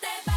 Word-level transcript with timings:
te 0.00 0.06
va. 0.26 0.31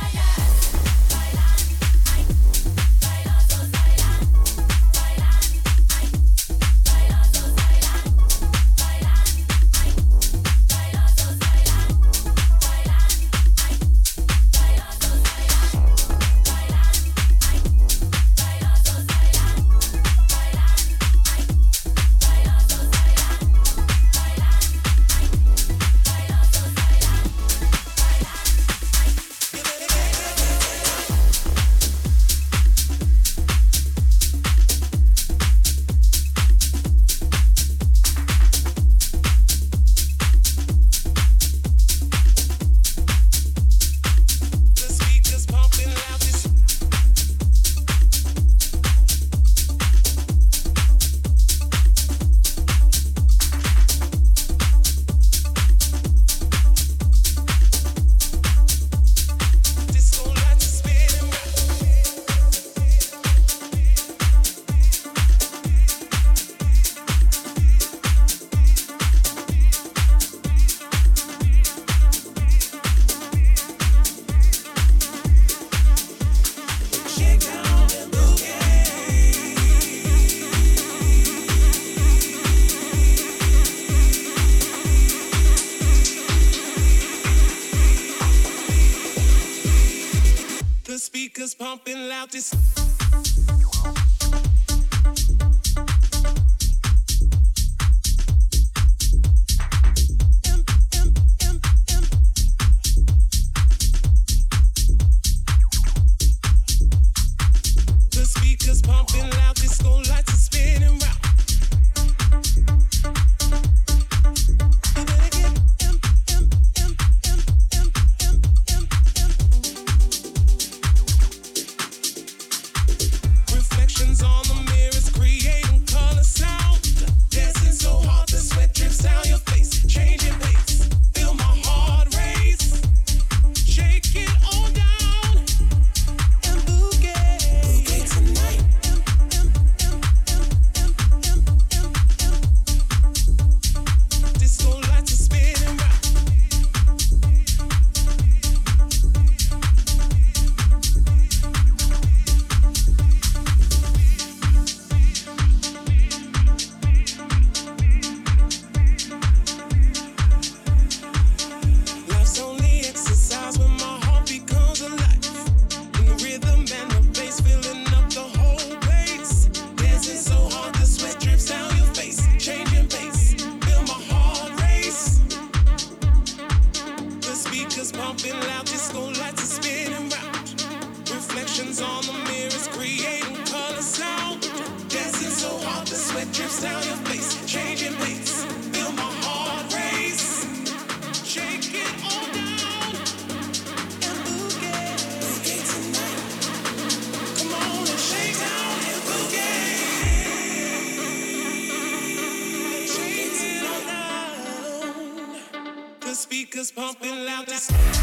Dancing 206.76 207.56
so 207.58 207.95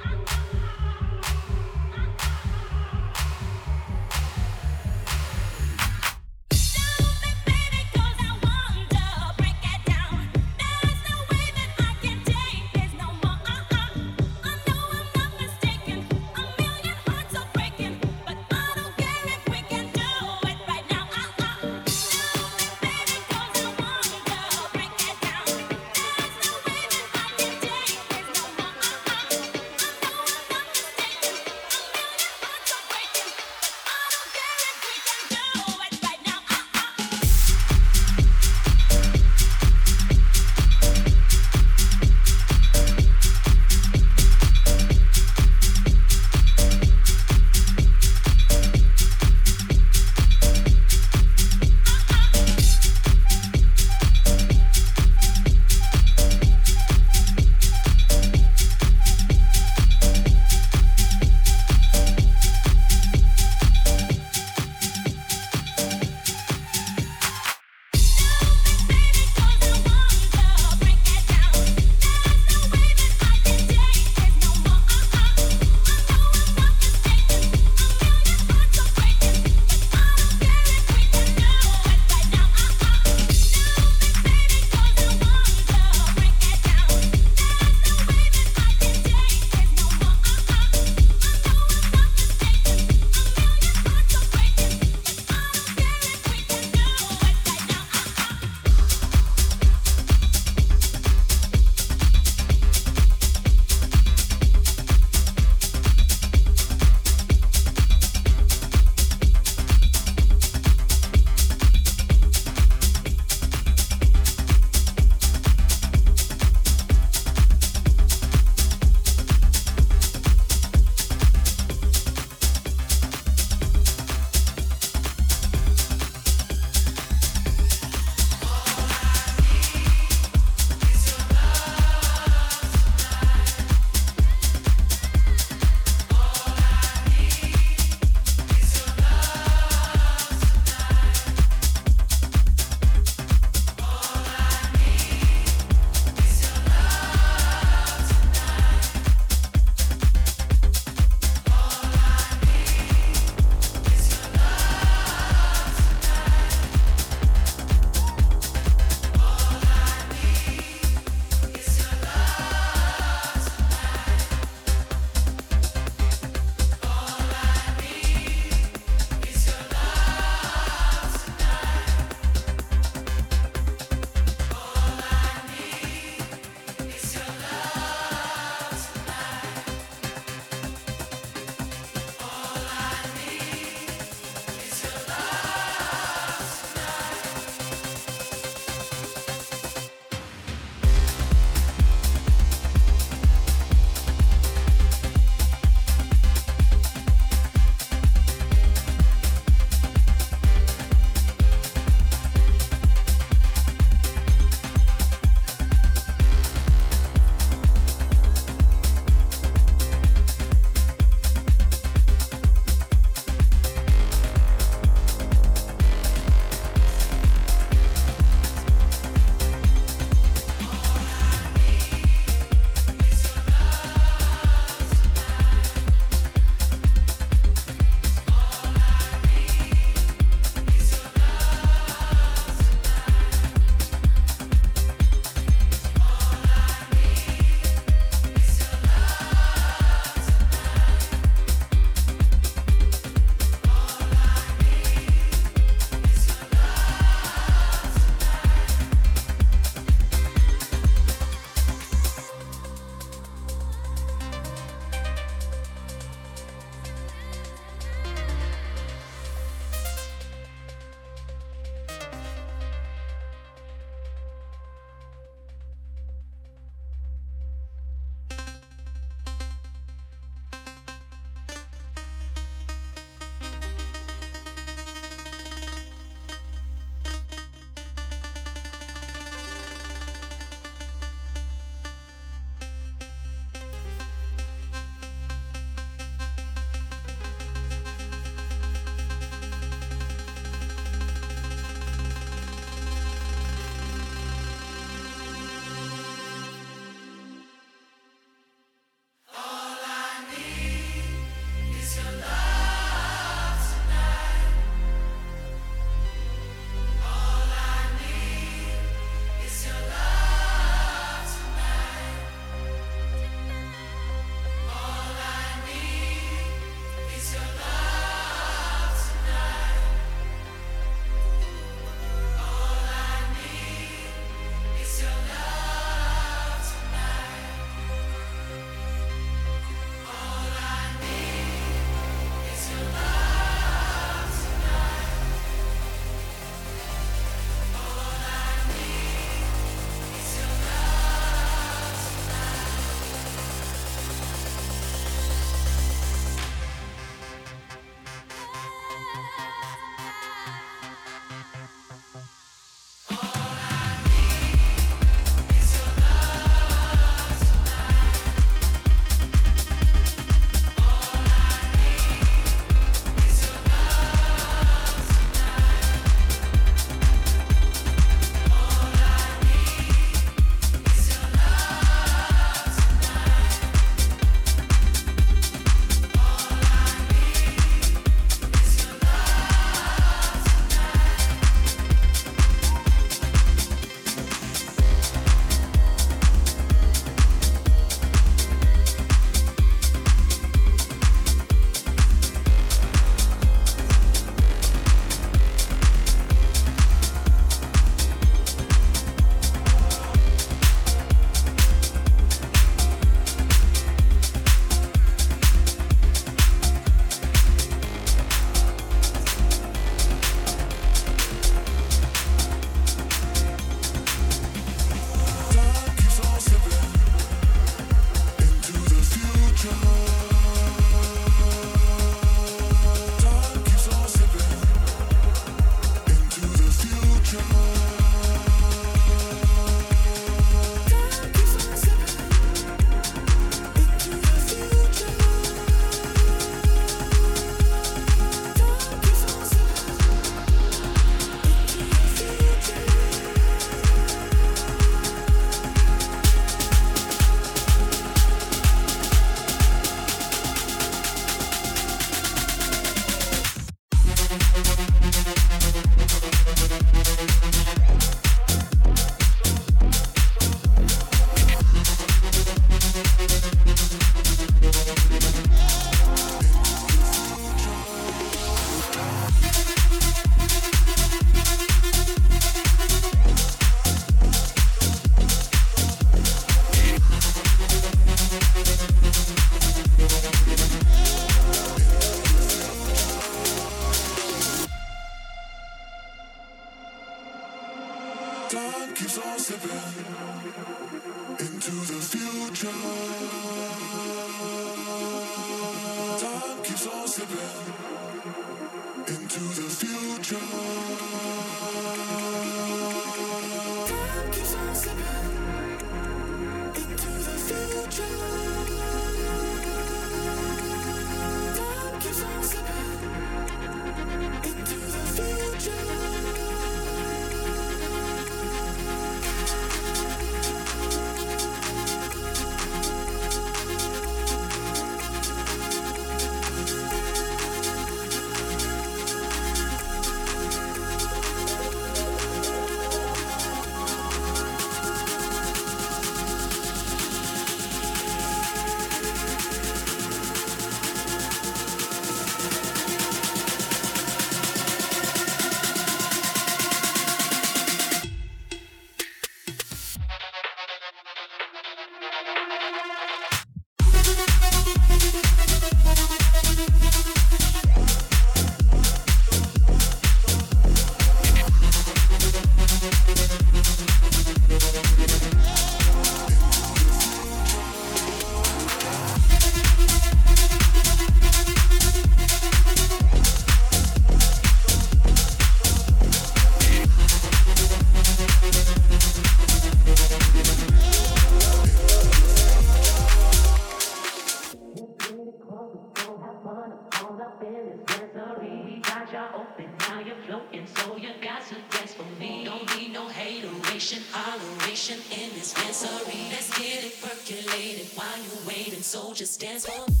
sensory. 595.73 596.27
Let's 596.29 596.49
get 596.57 596.83
it 596.83 597.01
percolated 597.01 597.87
while 597.95 598.17
you're 598.17 598.47
waiting. 598.47 598.81
So 598.81 599.13
just 599.13 599.39
dance 599.39 599.65
for 599.65 599.89
me. 599.89 600.00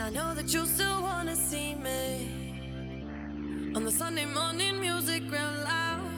I 0.00 0.10
know 0.10 0.34
that 0.34 0.52
you 0.52 0.66
still 0.66 1.00
wanna 1.02 1.34
see 1.34 1.74
me 1.74 3.72
on 3.74 3.84
the 3.84 3.90
Sunday 3.90 4.26
morning 4.26 4.78
music 4.78 5.22
real 5.30 5.54
loud. 5.64 6.10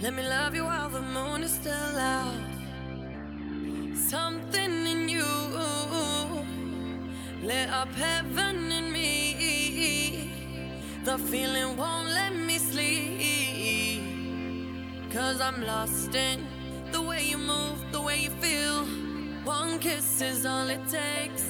Let 0.00 0.14
me 0.14 0.22
love 0.22 0.54
you 0.54 0.64
while 0.64 0.88
the 0.88 1.02
moon 1.02 1.42
is 1.42 1.52
still 1.52 1.96
out. 1.98 2.32
Something 3.94 4.86
in 4.86 5.08
you 5.08 5.24
lit 7.42 7.68
up 7.68 7.92
heaven 7.94 8.72
in 8.72 8.90
me. 8.90 10.30
The 11.04 11.18
feeling 11.18 11.76
won't 11.76 12.08
let 12.08 12.34
me 12.34 12.56
sleep. 12.58 14.02
Cause 15.12 15.40
I'm 15.42 15.62
lost 15.66 16.14
in 16.14 16.46
the 16.90 17.02
way 17.02 17.22
you 17.22 17.38
move, 17.38 17.78
the 17.92 18.00
way 18.00 18.20
you 18.20 18.30
feel. 18.30 18.86
One 19.44 19.78
kiss 19.78 20.22
is 20.22 20.46
all 20.46 20.68
it 20.70 20.88
takes 20.88 21.49